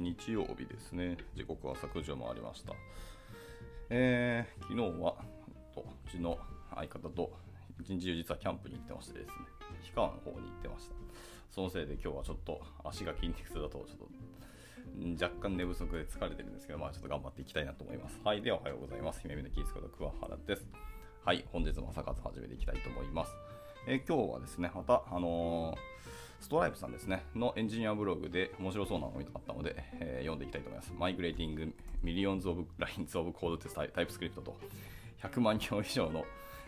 [0.00, 1.16] 日日曜日ですね。
[1.34, 2.72] 時刻は昨時を回りました。
[3.88, 5.14] えー、昨日は、
[5.76, 6.38] うちの
[6.74, 7.32] 相方と
[7.80, 9.34] 一日中実はキャンプに行ってましてですね、
[9.82, 10.94] 氷川の方に行ってました。
[11.50, 13.96] そのせいで今日はちょっと足が筋肉痛だと、ちょっ
[15.18, 18.20] と若干寝不足で疲れてるんですけど、まあちょっと頑張っていきたいなと思います。
[18.24, 19.20] はい、ではおはようございます。
[19.22, 20.68] 姫峰キースこと桑原です。
[21.24, 23.32] はい、本日も朝活始めていきたいと思います。
[23.88, 25.95] えー、今日はですね、また、あのー
[26.40, 30.92] ストライプさんですね、のエンジニアブログで面白そうなのがあったので、えー、読んでいきたいと思います。
[30.96, 34.56] Migrating millions of lines of code to TypeScript と
[35.22, 36.24] 100万行以上の、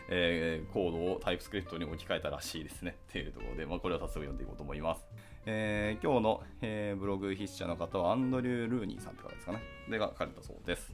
[0.09, 2.97] えー、コードを TypeScript に置き換えたらしいですね。
[3.09, 5.05] っていうところで、まあ、これを早速読んでいこうと思います。
[5.45, 9.61] えー、今日の、えー、ブログ筆者の方は Andrew Lunny さんって方ですかね。
[9.89, 10.93] でが書かれたそうです。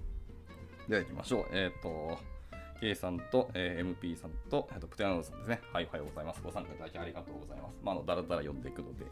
[0.88, 1.46] では行きましょう。
[1.52, 2.20] えっ、ー、と、
[2.80, 5.62] K さんと、えー、MP さんと、えー、とプテアノさんですね。
[5.72, 6.42] はい、おはようございます。
[6.44, 7.76] ご参加いただきありがとうございます。
[7.84, 9.06] まあ、あのだらだら読んでいくので、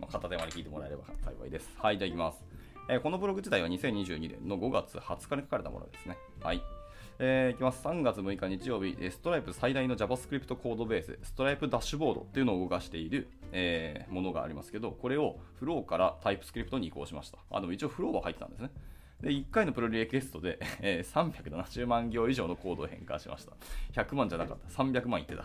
[0.00, 1.70] まあ、片手間に聞いてもらえれば幸いです。
[1.78, 2.44] はい、じゃあいきます。
[2.88, 6.16] えー、このブログ自体は2022年の5月20日に書かれたものですね。
[6.42, 6.62] はい。
[7.20, 7.84] えー、いきます。
[7.84, 17.38] 3月6日日曜日、ストライプ最大の JavaScript コードベース、ストライプダッシュボードっていうのを動かしている、えー、ものがありますけど、これをフローからタイプスクリプトに移行しました。
[17.50, 18.70] あ、でも一応フローは入ってたんですね。
[19.20, 23.52] で、1回のプロリクエストで、えー、370万行以上のコードを変換しました。
[24.00, 24.82] 100万じゃなかった。
[24.84, 25.44] 300万いってた。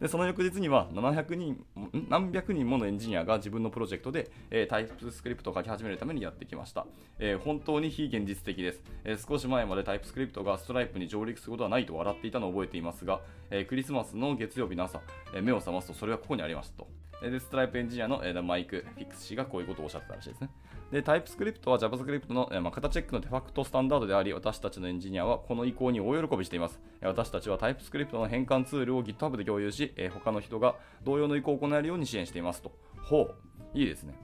[0.00, 1.64] でその翌日には700人
[2.08, 6.86] 何百人ものエンジニアが自分のプロジェクトで、えー、タイプスクリプトを書き始めるためにやってきました、
[7.18, 15.00] えー、本当に非現実的です、えー、少し前まで TypeScript がストライプに上陸することはないと笑っていたのを覚えていますが、えクリスマスの月曜日の朝、
[15.34, 16.88] え目を覚ますとそれはここにありましたと
[17.22, 20.50] でストライプエンジニアの、え Mike Fix 氏がこういうことをおっしゃってたらしいですね。
[20.90, 26.80] で、 TypeScript は JavaScript の、まあ、型チェックのデファクトスタンダードであり、私たちのエンジニアはこの移行に大喜びしています。
[27.02, 32.72] 私たちは TypeScript の変換ツールを GitHub で共有し、え他の人が同様の移行を行えるように支援していますと。
[33.02, 33.34] ほう、
[33.78, 34.14] いいですね。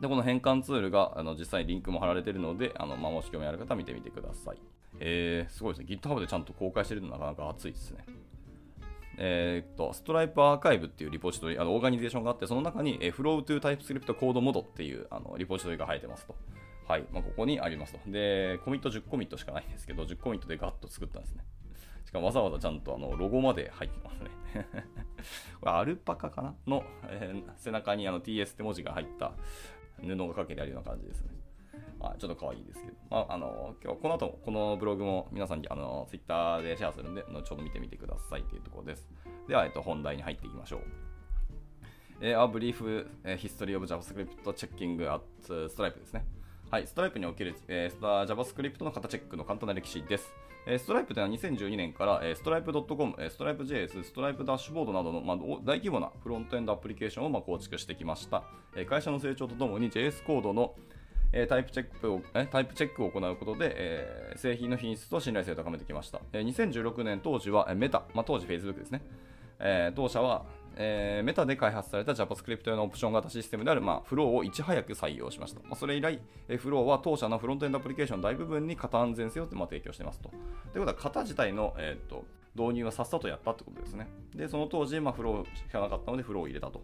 [0.00, 4.58] で、この変換ツールがあの実際にリンクも貼られているので、あのまあ、もし興味ある方は見てみてください。
[5.00, 5.98] えー、すごいですね。
[6.00, 8.04] GitHub でちゃんと公開してるのなかなか熱いですね。
[9.18, 16.34] えー、っと、ストライプアーカイブっていうリポジトリ、あのオーガニゼーションがあって、その中に、えー、Flow to TypeScript Code Mod っていうあのリポジトリが入ってますと。
[16.88, 17.04] はい。
[17.12, 18.10] まあ、ここにありますと。
[18.10, 21.44] で、コミット10コミットしかないんですけど、10コミットでガッと作ったんですね。
[22.04, 24.30] しかもわざわざちゃんとあのロゴまで入ってますね。
[25.60, 26.54] これアルパカかな？
[26.66, 29.32] の、えー、背中にあの TS って文字が入った
[30.00, 31.30] 布がかけてあるような感じですね。
[32.02, 39.08] あちょっと可愛いですけど、まあ、あの今日この後このブログも皆さんにあの Twitter でシェアするんで、後ほど見てみてくださいというところです。
[39.48, 40.80] では、えっと、本題に入っていきましょう。
[42.20, 46.24] えー、A Brief History of JavaScript Checking at Stripe ですね。
[46.70, 50.32] はい、ストライプにおける、えー、JavaScript の型チェックの簡単な歴史です。
[50.64, 58.44] えー、ストライプというのは2012年から、えー、ストライプ .com、えー、ストライプ JS、ストライプダッシュボードなどの、まあ、大規模なフロントエンドアプリケーションを、まあ、構築してきました。
[58.76, 60.76] えー、会社の成長とともに JS コードの
[61.32, 66.20] えタイプチェックをえタイプチェックを行うことで、え、製品の品質と信頼性を高めてきました。
[66.32, 69.02] え、2016年当時は、えメタ、まあ、当時 Facebook ですね。
[69.62, 70.44] えー、当社は、
[70.76, 75.60] えー、メタで開発された JavaScript 用のオプション型システムである、まあ、フローをいち早く採用しました。
[75.60, 80.30] まあ、それ以来、えー、フローは当社のフロントエンドアプリケーション大部分に型安全性を、まあ、提供していますと。
[80.30, 80.38] とい
[80.82, 84.08] うことは、型自体の、えーと、導入はさっさとやったってことですね。
[84.34, 86.82] で、その当時、まあ、フローしかなかったので、フローを入れたと。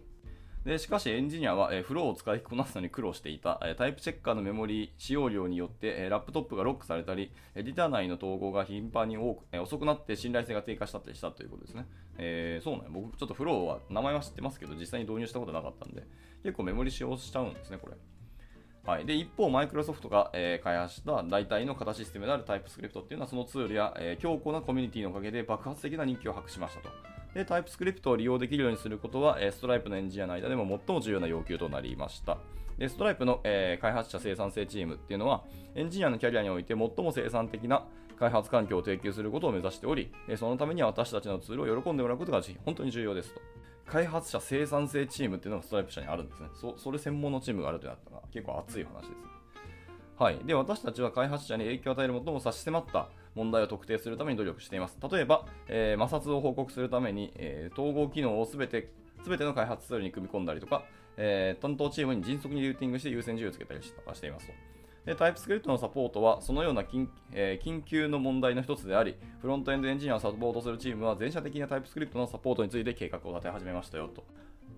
[0.69, 11.87] でしかしエンジニアは、え、フローを使いこなすのに苦労していた、え、タイプチェッカーのメモリ使用量によって、え、ラップトップがロックされたり、エディター内の統合が頻繁に多く、え、遅くなって信頼性が低下したりしたということですね。
[12.19, 16.03] えー、そうなん僕ちょっとフローは名前は知ってますけど、実際に導入したことなかったんで、
[16.43, 17.95] 結構メモリ使用しちゃうんですね、これ。
[18.85, 27.08] はい、で一方、マイクロソフトが、えー、開発した代替の型システムであるタイプスクリプトっていうのはそのツールや、えー、強固なコミュニティのおかげで爆発的な人気を博しましたと。
[27.33, 32.37] で、タイプスクリプトを利用できるようにすることは、ストライプのエンジニアの間でも最も重要な要求となりました。
[32.77, 35.43] で、ストライプの、えー、開発者生産性チームっていうのは、
[35.75, 37.85] エンジニアのキャリアにおいて最も生産的な
[38.17, 43.41] 開発環境を提供することを目指しており、そのためには私たちのツールを喜んでもらうことが本当に重要ですと。
[43.85, 46.49] 開発者生産性チームっていうのがストライプ社にあるんですね。
[46.53, 49.38] そそれ専門のチームがあるというのは結構熱い話です。
[50.19, 50.39] はい。
[50.43, 54.97] で、私たちは開発者に影響を与える最も差し迫った問題を特定するために努力しています。
[55.09, 58.91] 例えば、えー、摩擦を報告するために、えー、統合機能をすべて
[59.23, 60.83] すべての開発ツールに組み込んだりとか、
[61.17, 64.53] えー、担当チームに迅速にルーティングして優先順位をつけたりとかしていますと。
[65.05, 74.23] で、タイプスクリプトのサポートは、そのような緊,、えー、緊急の問題の一つであり、フロントエンドエンジニアをサポートするチームは、全社的なタイプスクリプトのサポートについて計画を立て始めましたよと。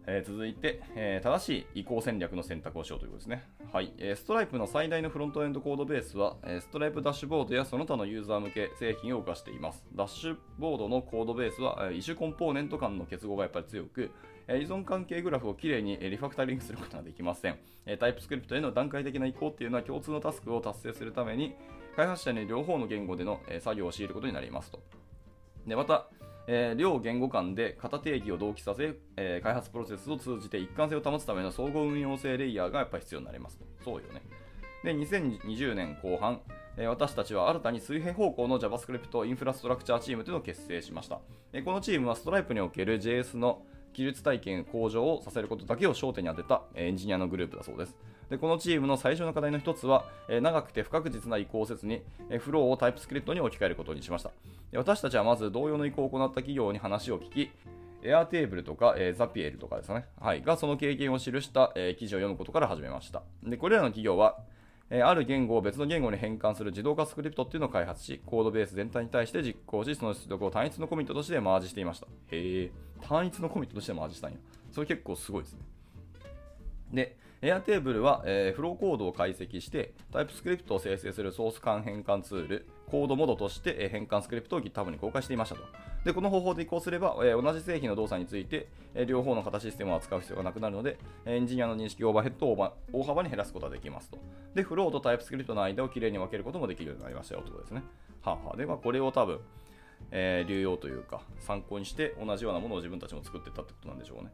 [0.07, 3.43] えー続いて、えー正しい移行戦略の選択をしようということですね。
[3.71, 3.93] はい。
[3.97, 9.85] えーストライプの最大のフロントエンドコードベースは、えーストライプダッシュボードやその他のユーザー向け製品を動かしています。
[9.95, 14.11] ダッシュボードのコードベースは、えー異種コンポーネント間の結合がやっぱり強く、
[14.47, 17.57] えー依存関係グラフをきれいにリファクタリングすることができません。
[17.85, 21.53] えータイプスクリプトへの段階的な移行っていうのは共通のタスクを達成するために、
[21.95, 24.81] 開発者に両方の言語での、えー作業を強いることになりますと。
[25.67, 26.07] でまた、
[26.47, 33.65] えー両言語間で型定義を同期させ、えー開発プロセスを通じて一貫性を保つための総合運用性レイヤーがやっぱり必要になりますと。
[33.83, 34.21] そうよね。
[34.83, 36.41] で、2020年後半、
[36.77, 41.19] えー私たちは新たに水平方向の JavaScript インフラストラクチャーチームというのを結成しました。
[41.53, 47.95] えこのチームはストライプにおける JS の技術体験向上をさせることだけを焦点に当てたエンジニアのグループだそうです。
[48.29, 54.31] でこのチームの最初の課題の一つは、え長くて不確実な移行をせずに、えフローをタイプスクリプトに置き換えることにしました。
[54.73, 57.51] 私たちはまず同様の移行を行った企業に話を聞き、
[58.03, 63.21] Airtable とか、えー、Zapier とかですね、はい、がその経験を記した、えー記事を読むことから始めました。
[63.43, 64.37] でこれらの企業は、
[64.89, 72.07] えーある言語を別の言語に変換する自動化スクリプトっていうのを開発し、コードベース全体に対して実行し、その出力を単一のコミットとしてマージしていました。
[72.31, 74.37] へえ、単一のコミットとしてマージしたんや。
[74.71, 75.59] それ結構すごいですね。
[76.93, 85.61] で、Airtable は、えーフローコードを解析して、タイプスクリプトを生成するソース間変換ツール、コードモードとして、えー変換スクリプトを GitHub に公開していましたと。
[86.05, 94.19] で、この方法で移行すれば、えー同じ製品の動作について、え両方の型システムを扱う必要がなくなるので、エンジニアの認識オーバーヘッドを大幅に減らすことができますと。
[94.53, 97.83] で、フローとタイプスクリプトの間をきれいに分けることもできるようになりましたよということですね。
[98.21, 99.39] はあはあ、で、まあ、これを多分、
[100.09, 104.31] えー流用というか、参考にして同じようなものを自分たちも作ってったってことなんでしょうね。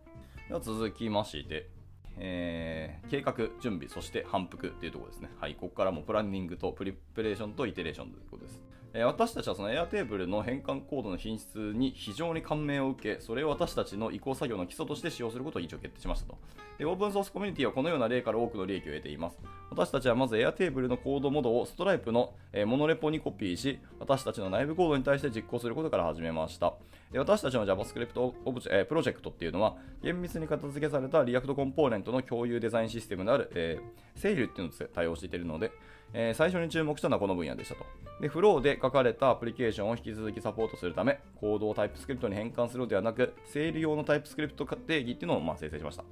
[0.47, 1.69] では続きまして、
[2.17, 5.29] えー計画、準備、そして反復っていうところですね。
[5.39, 8.61] はい、ここからもプランニングとプリプレーションとイテレーションということです。
[8.93, 16.37] え私たちはその Airtable の変換コードの品質に非常に感銘を受け、それを私たちの移行作業の基礎として使用することを一応決定しましたと。
[16.77, 19.37] でオープンソースコミュニティはこのような例から多くの利益を得ています。
[19.69, 26.73] 私たちはまず Airtable のコードモードを Stripe の、えモノレポにコピーし、私たちの内部コードに対して実行することから始めました。
[27.11, 35.71] で私たちの JavaScript オブジェ、えプロジェクトっていうのは、厳密に片付けされた React コンポーネントの共有デザインシステムである、えー、セールっていうのを対応しているので、
[36.13, 37.85] えー最初に注目したのはこの分野でしたと。
[38.21, 46.03] で、フローで書かれたアプリケーションを引き続きサポートするため、コードをタイプスクリプトに変換するのではなく、セール用のタイプスクリプト定義っていうのをまあ生成しました。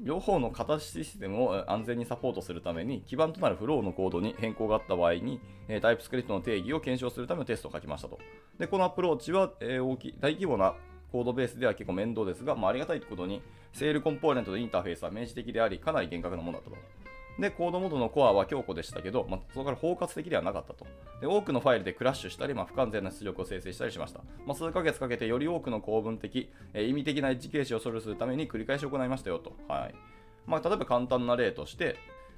[0.00, 5.40] 両方の形システムを安全にサポートするために基盤となるフローのコードに変更があった場合に、
[5.80, 8.18] タイプスクリプトの定義を検証するためのテストを書きましたと。
[8.58, 10.74] で、このアプローチは、大きい大規模な
[11.12, 13.42] コードベースでは結構面倒ですが、まあ、ありがたいことに、
[13.72, 16.76] セールコンポーネントとインターフェースは明示的であり、かなり厳格なものだったと。
[17.38, 20.86] で、コードモードのコアは強固でしたけど、まあ、そこから包括的ではなかったと。
[21.20, 24.20] で、多くのファイルでクラッシュしたり、まあ、不完全な出力を生成したりしました。
[24.46, 29.52] まあ、数ヶ月かけてより多くの構文的、えー意味的なエッジ形式を処理するために繰り返し行いましたよと。
[29.68, 29.94] はい。
[30.46, 31.96] まあ、例えば簡単な例として、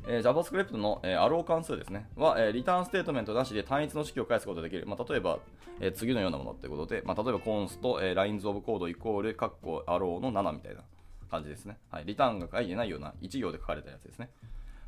[0.09, 2.09] えー JavaScript の、えー、アロー関数ですね。
[2.17, 4.87] は、えーリターンステートメントなしで単一の式を返すことができる。
[4.87, 5.39] まあ、例えば、
[5.81, 10.83] えー次のようなものってことで、まあ、例えば、 const、えー、lines of code イコール、カッコ、アローの7みたいな
[11.31, 11.79] 感じですね。
[11.91, 12.05] はい。
[12.05, 14.31] リターンが書いてないような1行で書かれたやつですね。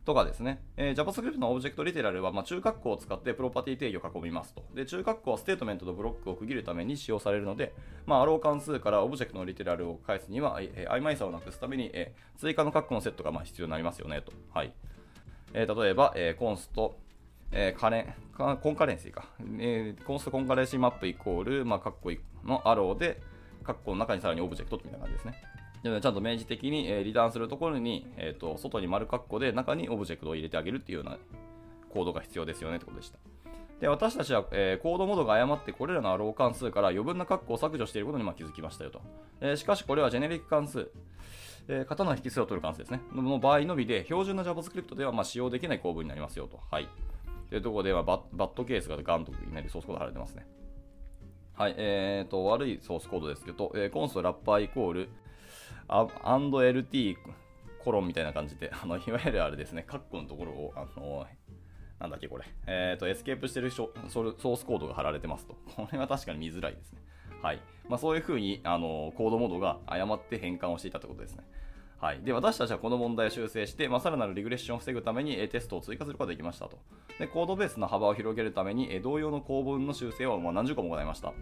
[0.05, 4.65] とかですね、えー JavaScript のオブジェクトリテラルは、まあ、中括弧を使ってプロパティ定義を囲みますと。
[4.75, 7.75] で、中括弧はステートメントとブロックを区切るために使用されるので、
[8.07, 14.33] まあ、アロー関数からオブジェクトのリテラルを返すには、えー曖昧さをなくすために、えー追加の括弧のセットがまあ必要になりますよねと。
[14.55, 14.73] はい。
[15.53, 16.97] えー例えば、えー const、
[17.53, 19.27] えーカレン concurrency か、
[19.59, 22.11] えー const concurrency map イコール、まあ、カッコ
[22.49, 23.21] のアローで、
[23.63, 25.35] カッコの中にさらにオブジェクトみたいな感じですね。
[25.83, 31.17] ちゃんと明示的に、えリターンするところに、えー、と外に丸カッコで中にオブジェクトを入れてあげるっていうような
[31.89, 33.19] コードが必要ですよねってことでした。
[33.81, 39.01] で私たちは、えー codemod が誤ってこれらのアロー関数から余分なカッコを削除していることにまあ気づきましたよと。
[39.41, 40.91] えーしかしこれはジェネリック関数、
[41.69, 43.01] えー型の引数を取る関数ですね。
[43.15, 46.61] のの場合のみで、標準な JavaScript ではまあ使用できない構文になりますよと。
[46.71, 46.89] はい。
[47.49, 50.47] というところではバッ、 bad case がガンといきなりソースコード貼られてますね。
[51.55, 51.75] はい。
[51.79, 55.09] えー、と、悪いソースコードですけど、えー const wrapper イコール、
[55.91, 57.17] アンド &LT
[57.83, 61.27] コロンみたいな感じで、 あのいわゆるあれですね、カッコのところを、あの
[61.99, 65.55] なんだっけこれ、えー、とエスケープしてるソソースコードが貼られてますと。
[65.77, 67.01] これは確かに見づらいですね。
[67.43, 67.61] はい。
[67.89, 71.45] まあ、そういうふうに、あのコードモードが誤って変換をしていたということですね。
[72.01, 76.79] はい、で私たちはこの問題を修正して、まあ、さらなるリグレッションを防ぐためにえテストを追加することができましたと。
[77.19, 81.35] でコードベースの幅を広げるためにえ同様の構文の修正をまあ何十個も行いました。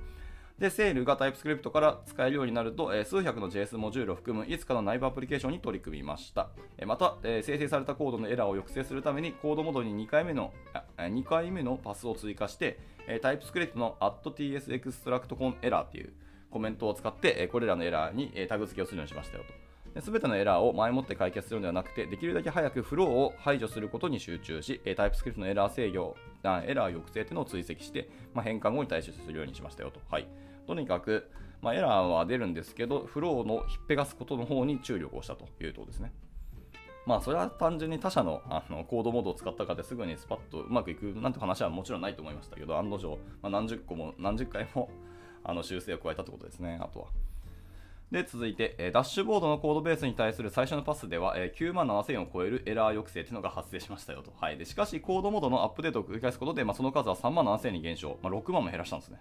[0.59, 6.49] で、セールがタイプスクリプトから使えるようになると、え数百の JS モジュールを含むいつかの内部アプリケーションに取り組みました。
[6.77, 16.13] えまた、え生成されたコードのエラーを抑制するために、コードモードに2回目のあ2回目のパスを追加して、えータイプスクリプトの @tsextractConError っていう
[16.51, 19.69] コメントを使って、えこれらのエラーに、えタグ付けをするようにしましたよと。
[20.01, 30.01] すべてのエラーを前もって解決するのではなくて、できるだけ早くフローを排除することに集中し、タイプスクリプトのエラー制御、エラー抑制というのを追跡して、まあ、変換後に対処するようにしましたよと。
[30.11, 30.29] はい、
[30.69, 31.31] とにかく、
[31.63, 36.13] まあ、エラーは出るんですけど、フローのひっぺがすことの方に注力をしたというとですね。
[37.07, 44.91] まあ、それは単純に他社のあのコードモードを使ったかですぐにスパッとうまくいくなんて話はもちろんないと思いましたけど、案の定、まあ、何十個も何十回も
[45.43, 47.07] あの修正を加えたってことですね、あとは。
[48.11, 54.35] で、続いて、えダッシュボードのコードベースに対する最初のパスでは、え9万7000を超えるエラー抑制というのが発生しましたよと。
[54.39, 59.21] はい、でしかし、コードモードのアップデートを繰り返すことで、まあ、その数は3万7000に減少、まあ、6万も減らしたんですね。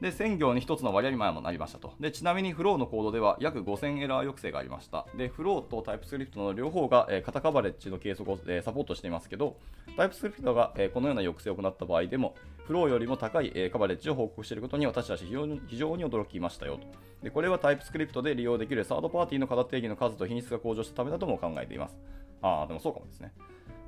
[0.00, 1.92] で、1000行に1つの割合前もなりましたと。
[1.98, 5.06] で、ちなみにフローのコードでは約5000エラー抑制がありました。
[5.16, 9.56] で、フローとタイプスクリプトの両方が、えー、型カバレッジの計測を、えー、サポートしていますけど、
[9.96, 12.34] タイプスクリプトが、えー、このような抑制を行った場合でも、
[12.66, 16.86] フローよりも高い、えー、カバレッジを報告していることに私たち非常に非常に驚きましたよと。
[17.22, 21.98] で、これはタイプスクリプトで利用できるサードパーティーの型定義の数と品質が向上したためだとも考えています。
[22.40, 23.32] ああ、でもそうかもですね。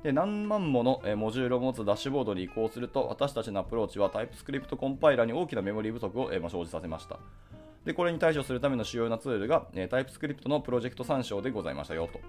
[0.03, 7.19] で何万ものモジュールを持つダッシュボードに移行すると私たちのアプローチはタイプスクリプトコンパイラーに大きなメモリー不足を生じさせました
[7.85, 12.19] でこれに対処するための主要なツールがタイプスクリプトのプロジェクト参照でございましたよと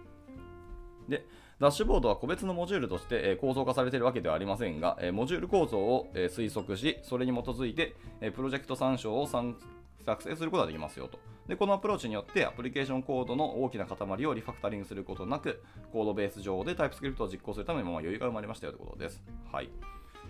[1.08, 1.26] で
[1.62, 7.94] ダッシュボードは個別のモジュールとして構造化されているわけではありませんが、モジュール構造を推測し、それに基づいて
[8.34, 9.54] プロジェクト参照を作
[10.24, 11.20] 成することができますよと。
[11.48, 19.22] で、このアプローチによってアプリケーションコードの大きな塊をリファクタリングすることなく、コードベース上でタイプスクリプトを実行するためにも余裕が生まれましたよということです。
[19.50, 19.70] はい。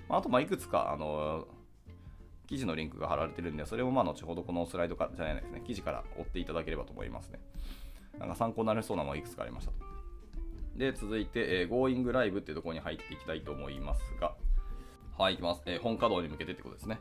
[0.09, 1.47] あと、ま、いくつか、あの
[2.47, 7.39] 記事のリンクが貼られてるんで、それもまあ後ほどこのスライドからじゃないですね、記事から追っていただければと思いますね。
[8.19, 9.79] なんか参考になりそうなものがいくつかありましたと。
[10.77, 14.35] で、続いて、えー、Going Live っていうところに入っていきたいと思いますが、
[15.19, 15.63] はい、いきます。
[15.67, 17.01] えー、本稼働に向けてってことですね。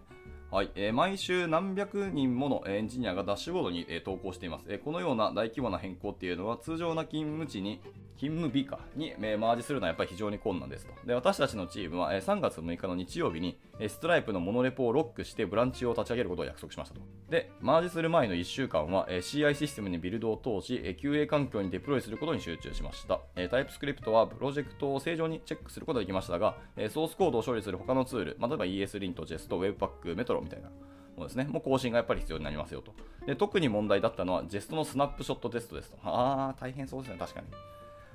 [0.52, 7.80] はい、えー、毎週何百人ものエンジニアがダッシュボードに、えー、投稿しています、えー、このような大規模な変更っていうのは通常な勤務地に
[8.22, 10.94] 勤務日かに、えー、マージするのはやっぱり非常に困難ですと。
[11.08, 17.02] で私たちのチームは、えー、3月6日の日曜日に、えー、ストライプのモノレポをロックしてブランチを立ち上げることを約束しましたと。
[17.32, 30.76] でマージする前の1週間は、えー、CI システムにビルドを通し、えー、QA 環境にデプロイすることに集中しました、えー、 TypeScript はプロジェクトを正常にチェックすることができましたが、えー、ソースコードを処理する他のツール、まあ、例えば ESLint、 Jest、Webpack、Metro みたいなも
[31.20, 32.94] のですね、もう更新がやっぱり必要になりますよと。
[33.26, 35.98] で特に問題だったのは、 Jest のスナップショットテストですと。
[36.04, 37.48] ああ、大変そうですね、確かに。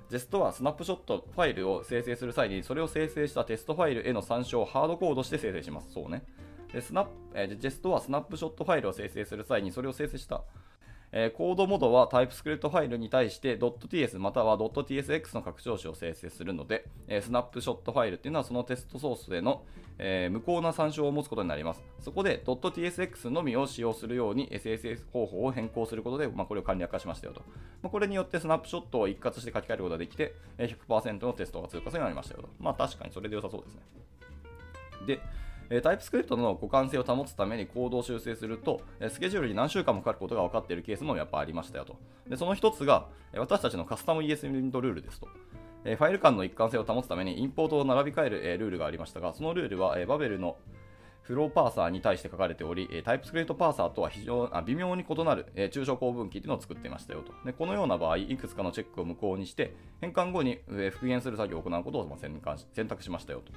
[0.08, 5.92] Jest はスナップショットファイルを生成する際に、それを生成したテストファイルへの参照をハードコードして生成します。
[5.92, 6.24] そうね。
[6.72, 10.42] でスナップえ Jest はスナップショットファイルを生成する際に、それを生成した
[11.12, 19.62] えー、 codemod は TypeScript ファイルに対して .ts または .tsx の拡張子を生成するので、えー、スナップショットファイルっていうのはそのテストソースでの、
[19.98, 21.82] えー、無効な参照を持つことになります。
[22.00, 27.42] そこで .tsx のみを使用するように ss 方法を変更することで、まあ、これを簡略化しましたよと。
[27.82, 32.48] まあ、これによってスナップショットを一括して書き換えることができて、100%のテストが通過するようになりましたよと。
[32.58, 33.80] まあ確かにそれで良さそうですね。
[35.06, 35.20] で、
[35.70, 41.96] えタイプスクリプトの互換性を保つためにコードを修正すると、えスケジュールに何週間もかかることが分かっているケースもやっぱありましたよと。
[42.28, 45.28] でその一つが、私たちのカスタム ES リンドルールですと。
[45.84, 50.56] ファイル間の一貫性を保つためにインポートを並び替えるルールがありましたが、そのルールはバベルの
[51.22, 57.52] フローパーサーに対して書かれており、タイプスクリプトパーサーとは非常あ微妙に異なる抽象構文機というのを作っていましたよとで。
[57.52, 62.18] このような場合、いくつかのチェックを無効にして、変換後に復元する作業を行うことを
[62.74, 63.52] 選択しましたよと。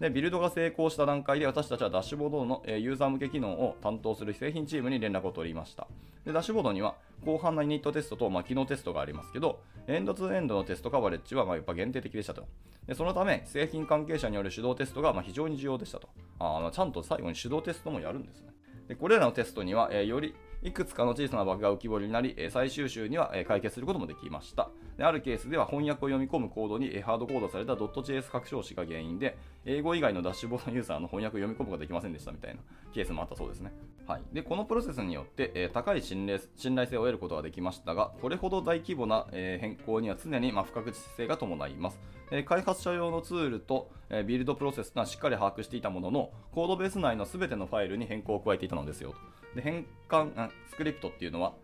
[0.00, 5.86] で、ビルドが成功した段階で私たちはダッシュボードのユーザー向け機能を担当する製品チームに連絡を取りました。
[6.24, 12.46] でダッシュボードには広範なユニットテストと、まあ、機能テストがありますけど、エンドツーエンドのテストカバレッジはまやっぱ限定的でしたと。
[12.86, 16.08] でそのため、製品関係者による手動テストがま非常に重要でしたと。
[16.38, 18.52] あちゃんと最後に手動テストもやるんですね。
[18.88, 20.34] でこれらのテストには、えー、より
[20.64, 24.70] いくつかの小さなバグが浮き彫りになり、最終週には解決することもできました。
[24.96, 32.62] であるケースでは翻訳を読み込むコードにハードコードされた .js 拡張子が原因で、英語以外のダッシュボードユーザーの翻訳を読み込むことができませんでしたみたいな
[32.94, 33.72] ケースもあったそうですね。
[34.06, 42.00] はい、でこのプロセスによって、え高い信頼信頼性を得ることができましたが、これほど大規模な、え変更には常に、ま不確実性が伴います。
[42.30, 49.43] え開発者用のツールと、えビルドプロセスがしっかり把握していたものの、コードベース内の全てのファイルに変更を加えていたのですよと。
[49.54, 51.54] で変換スクリプトっていうのは、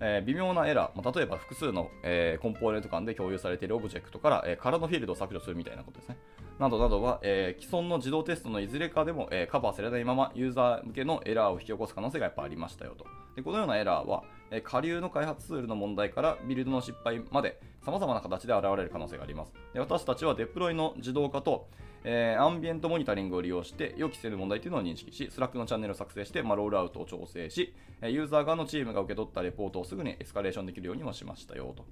[0.00, 6.16] えー、微妙なエラー、まあ、例えば複数の、えー、コンポーネント間で共有されているオブジェクトから、えー、空のフィールドを削除するみたいなことですね。
[6.62, 13.04] などなどは、え既存の自動テストのいずれかでも、えカバーされないままユーザー向けのエラーを引き起こす可能性がやっぱありましたよと。
[13.34, 19.52] でこのようなエラーは、え下流の開発ツールの問題からビルドの失敗まで様々な形で現れる可能性があります。
[19.74, 21.66] で私たちはデプロイの自動化と、
[22.04, 31.84] え、 ambient monitoring を利用して予期せぬ問題というのを認識し、 Slack のチャンネルを作成して、まあ、ロールアウトを調整し、ユーザー側のチームが受け取ったレポートをすぐにエスカレーションできるようにもしましたよと。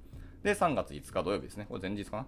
[0.42, 1.66] で、3月5日土曜日ですね。
[1.68, 2.26] これ前日かな？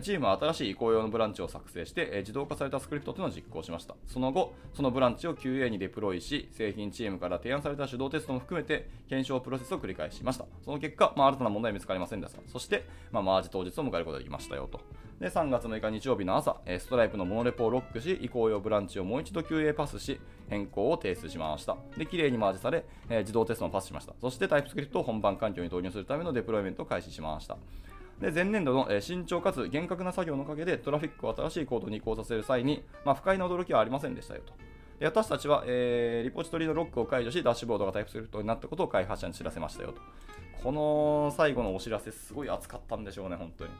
[0.00, 3.94] チームは新しい移行用のブランチを作成して、自動化されたスクリプトというのを実行しました。
[4.06, 10.46] その後、そのブランチを QA にデプロイし、製品チームから提案された手動テストも含めて検証プロセスを繰り返しました。
[10.64, 12.40] その結果、まあ、新たな問題は見つかりませんでした。
[12.46, 14.80] そして、まあ、マージ当日を迎えることができましたよと。
[15.20, 21.76] で、3月6日日曜日の朝、ストライプのモノレポをロックし、移行用ブランチをもう一度 QA パスし、変更を提出しました。
[21.96, 24.14] で、綺麗にマージされ、自動テストもパスしました。
[24.20, 27.56] そしてタイプスクリプトを本番環境に導入するためのデプロイメントを開始しました。
[28.20, 34.52] で前年度の、え慎重かつ厳格な作業のおかげでトラフィックを新しいコードに移行させる際に、まあ、不快な驚きはありませんでしたよと。
[34.98, 40.00] で私たちは、えー、リポジトリのロックを解除し、ダッシュボードがタイプスクリプトになったことを開発者に知らせましたよと。
[40.62, 43.70] この最後のお知らせ、すごい熱かったんでしょうね、本当に。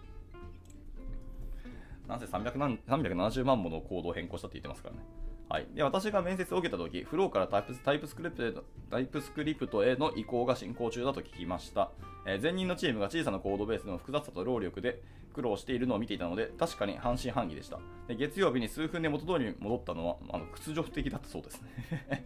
[2.09, 5.01] なんせ370万ものコードを変更したって言ってますからね。
[5.49, 11.91] はい、で私が面接を受けたとき、フローからタイプタイプスクリプトタイプスクリプトへの移行が進行中だと聞きました、
[12.27, 15.03] えー、前任のチームが小さなコードベースの複雑さと労力で
[15.35, 17.79] 苦労しているのを見ていたので、確かに半信半疑でした。
[18.09, 22.25] で月曜日に数分で元通りに戻ったのはあの屈辱的だったそうですね。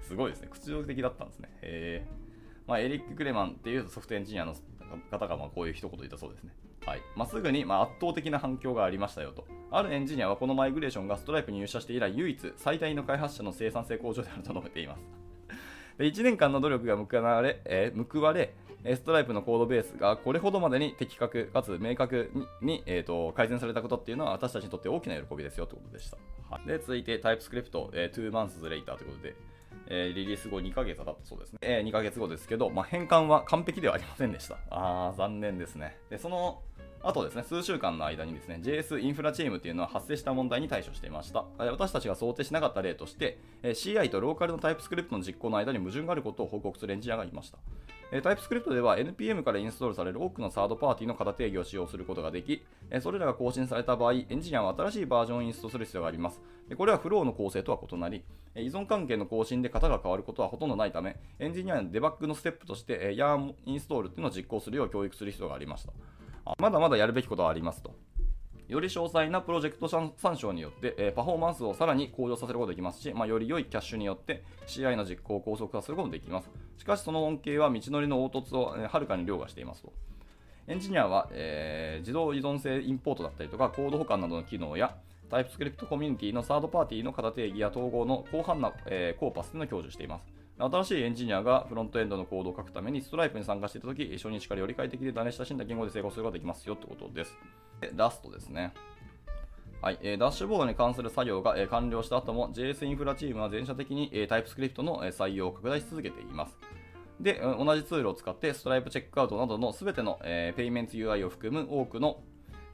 [0.02, 0.48] すごいですね。
[0.50, 1.48] 屈辱的だったんですね。
[1.62, 2.06] え
[2.66, 4.54] まあ、エリック・クレマンっていうソフトエンジニアの
[5.10, 6.52] 方がまこういう一言言ったそうですね。
[6.86, 9.46] はいまあ、すぐにま圧倒的な反響がありましたよと。
[9.70, 15.00] あるエンジニアはこのマイグレーションがストライプに入社して以来唯一最大の開発者の生産性向上であると述べています。
[15.98, 22.30] で1年間の努力が報われ、えー、報われストライプのコードベースがこれほどまでに的確かつ明確
[22.62, 26.16] に、えーと、改善されたことっていうのは私たちにとって大きな喜びですよということでした。
[26.48, 29.36] はい、で続いてタイプスクリプト、えー、2 months later ということで、
[29.86, 31.58] えー、リリース後2ヶ月経ったそうですね。
[31.60, 34.56] えー、2ヶ月後ですけど、まあ、変換は完璧ではありませんでした。
[34.70, 35.98] あー、残念ですね。
[36.08, 36.62] で、その
[37.02, 41.46] あとですね、数週間の間にですね、JS インフラチームというのは発生した問題に対処していました。
[41.56, 47.58] 私たちが想定しなかった例として、CI とローカルのタイプスクリプトの実行の間に矛盾があることを報告するエンジニアがいました。
[48.22, 52.62] タイプスクリプトでは NPM からインストールされる多くのサードパーティーの型定義を使用することができ、
[53.00, 56.40] それらが更新された場合、エンジニアは新しいバージョンをインストールする必要があります。
[56.76, 58.24] これはフローの構成とは異なり、
[58.56, 65.92] 依存関係の更新で型が変わることはほとんどないため、エンジニアのデバッグのステップとして YARN インストールというのを実行するよう教育する必要がありました。
[66.58, 67.94] まだまだやるべきことはありますと。
[68.70, 76.48] より詳細なプロジェクト参照によって、え、パフォーマンスをさらに向上させることができますし、まあ、より良いキャッシュによって CI の実行を高速化することもできます。
[76.78, 79.92] しかし、その恩恵は道のりの凹凸を、え、はるかに凌駕していますと。
[80.68, 84.94] エンジニアは、えー、自動依存性インポートだったりとか、コード保管などの機能や、
[85.28, 90.39] タイプスクリプトコミュニティのサードパーティーの型定義や統合の広範な、えー、コーパスというのを享受しています。
[90.60, 97.36] 新しいエンジニアがフロントエンドのコードを書くためにストライプに参加していたとき、初日からより快適で慣れ親しんだ言語で成功することができますよってことです。
[97.80, 98.72] でラストですね。
[99.82, 106.54] はいえー、ダッシュボードに関する作業が、えー、完了した後も JS インフラチームは全社的に、えー、タイプスクリプトの、えー、採用を拡大し続けています。
[107.18, 112.22] で、同じツールを使ってストライプチェックアウトなどのすべての、えー、ペイメント UI を含む多くの、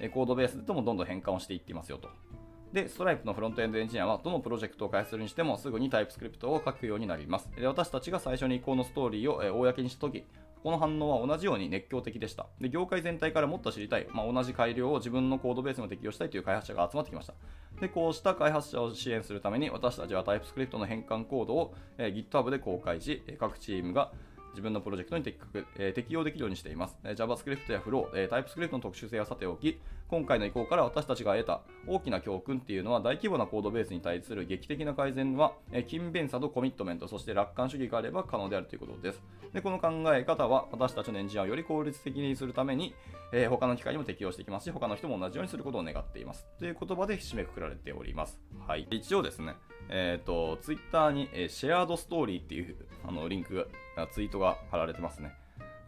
[0.00, 2.08] えー、コードベースでもどんどん変換をしていっていますよと。
[2.72, 7.50] で、ストライプのフロントエンドエンジニアは、どのプロジェクトを開発するにしても、すぐにタイプスクリプトを書くようになります。
[7.56, 10.24] で私たちが最初に移行のストーリーを、え公にしたとき、
[10.66, 12.46] この反応は同じように熱狂的でした。
[12.60, 17.34] で業界全体からもっと知りたい、まあ、同じ改良を自分のコードベースに適用したいという開発者が集まってきました。
[17.80, 24.10] でこうした開発者を支援するために、私たちはタイプスクリプトの変換コードを、え GitHub で公開し、各チームが
[24.50, 25.38] 自分のプロジェクトに適、
[25.78, 26.98] え、適用できるようにしています。
[27.04, 35.54] え、JavaScript や Flow、えー、TypeScript の特殊性はさておき、今回の移行から私たちが得た大きな教訓っていうのは、大規模なコードベースに対する劇的な改善は、
[35.88, 39.22] 勤勉さとコミットメント、そして楽観主義があれば可能であるということです。
[39.52, 42.94] でこの考え方は、私たちのエンジニアをより効率的にするために、
[43.32, 46.46] えー、他の機械にも適用していきますし、他の人も同じようにすることを願っています。
[46.60, 48.38] という言葉で締めくくられております。
[48.66, 48.86] はい。
[48.90, 49.56] 一応ですね、
[49.88, 55.32] えっ、ー、と、ツイッターに、えー、シェアードストーリーっていうあのリンクが、ツイートが貼られてますね。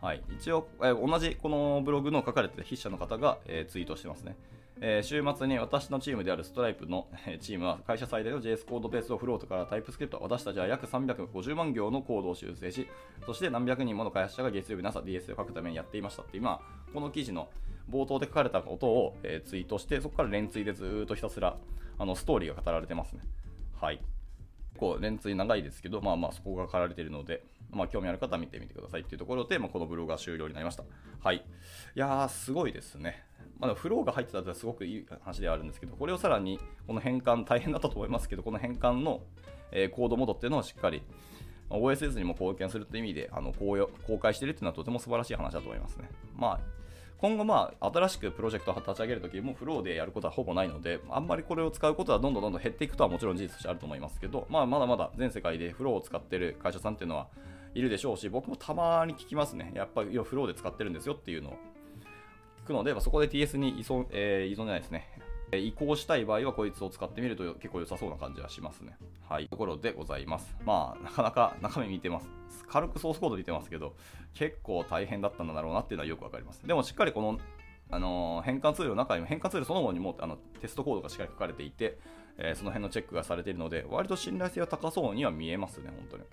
[0.00, 0.22] はい。
[0.30, 4.36] 一応、えー、同じこのブログの書かれてる筆者の方が、えー、ツイートしてますね。
[4.80, 12.86] えー、週末に私のチームであるストライプの、え、チームは会社最大の JS コードベースをフロートからタイプスクリプト私たちは約350万行のコードを修正し
[13.26, 16.60] そして何百人もの開発者が月曜日の朝 DS を書くためにやっていましたって今
[16.94, 17.48] この記事の
[17.90, 21.56] 冒頭で書かれたことを、えー、ツイートしてそこから連ツイでずっとひたすら
[21.98, 23.20] あのストーリーが語られてますね
[23.80, 24.00] はい
[24.78, 30.84] 構連追長いですけど、まあまあそこが書かれているので、まあ興味ある方は見てみてくださいっていうところで、まあ、このブログが終了になりました。
[31.20, 31.36] はい。
[31.36, 31.40] い
[31.94, 33.24] やー、すごいですね。
[33.58, 39.22] まあ、フローが入ってたらすごくいい話ではあるんですけど、これをさらに、この変換、大変だったと思いますけど、この変換の、
[39.72, 41.02] え、コードモードっていうのをしっかり、
[41.70, 46.08] OSS にも貢献するという意味であの公開しているっていうのはとても素晴らしい話だと思いますね。
[46.34, 46.77] まあ
[47.20, 57.26] 今後、まあ、新しくプロジェクトを立ち上げるときもフローでやることはほぼないので、あんまりこれを使うことはどんどんどんどん減っていくとはもちろん事実としてあると思いますけど、まあ、まだまだ全世界でフローを使ってる会社さんっていうのは
[57.74, 59.72] いるでしょうし、僕もたまに聞きますね。
[59.74, 61.56] やっぱりフローで使ってるんですよっていうのを聞。
[62.68, 65.08] くのでま、そこで TS に依存,、えー、依存じゃないですね。
[65.52, 68.96] 移行したい場合はこいつを使ってみると結構良さそうな感じはしますね。
[69.28, 69.48] はい。
[69.48, 70.54] ところでございます。
[70.64, 72.28] まあ、なかなか 中身見てます。
[72.66, 73.94] 軽くソースコード見てますけど、
[74.34, 76.66] 結構大変だったんだろうなっていうのはよくわかります。
[76.66, 77.38] でもしっかりこの、
[77.90, 81.98] あのー、変換ツールの中にも、変換ツールそのものにもあのテストコードがしっかり書かれていて、
[82.36, 86.24] えー、その辺のチェックがされているので、割と信頼性は高そうには見えますね、本当に。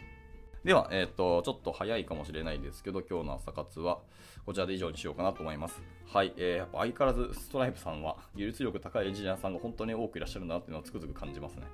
[0.66, 4.00] では、えっ、と、ちょっと早いかもしれないですけど、今日の朝活は
[4.48, 5.80] こちらで以上にしようかなと思います。
[6.12, 11.68] はい、えー、やっぱ相変わらずストライプさんは技術力高いエンジニアさんが本当に多くいらっしゃるんだなっていうのをつくづく感じますね。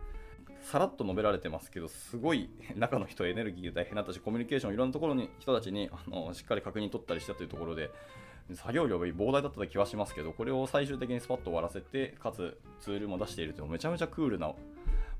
[0.61, 7.91] さらっと述べられてますけど、すごい中の人エネルギー大変だったし、コミュニケーションいろんなところに人たちにあのしっかり確認取ったりしたというところで、
[8.55, 14.51] 作業量が膨大だった気はしますけど、これを最終的にスパッと終わらせて、かつツールも出しているというめちゃめちゃクールな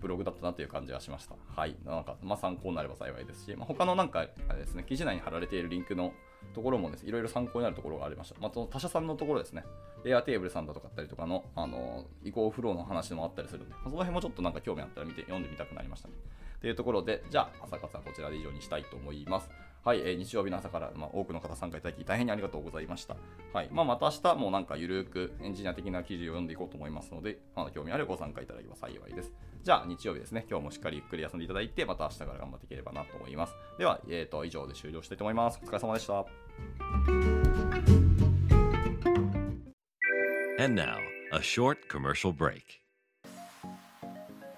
[0.02, 1.36] ブログだったなという感じはしました。
[1.56, 1.76] はい。
[1.86, 6.12] なんか、まあ、参考になれば幸いですし、まあ、他のなんか、あれですね、記事内に貼られているリンクの
[6.54, 8.40] ところもです、ね、いろいろ参考になるところがありました。
[8.42, 9.64] まあ、その他社さんのところですね、
[10.04, 16.16] エアテーブルさんだとかったりとかの、あの、移行フローの話もあったりするんで、まあ、その辺もちょっとなんか興味あったら見て、読んでみたくなりましたね。
[16.60, 19.50] というところで、じゃあ、朝活はこちらで以上にしたいと思います。
[19.84, 23.16] はい、えー、日曜日の朝から、まあ、多くの方参加いただき大変にありがとうございました。
[23.52, 29.32] はい、まあ、また明日もなんかゆるくエンジニア的な記事を読んでいこうと思いますので、まだ興味あるご参加いただければ幸いです。
[29.64, 33.56] じゃあ、日曜日ですね、今日もしっかりゆっくり休んでいただいて、また明日から頑張っていければなと思います。
[33.80, 35.60] では、えーと、以上で終了したいと思います。
[35.64, 36.26] お疲れ様でした。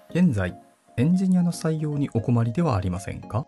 [0.09, 0.53] 現在、
[0.97, 3.47] エンジニアの採用にお困りではありませんか？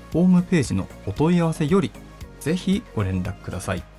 [0.13, 1.91] ホームページのお問い合わせより
[2.39, 3.90] ぜひご連絡ください。